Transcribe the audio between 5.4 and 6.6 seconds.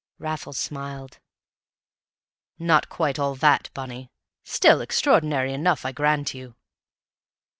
enough, I grant you."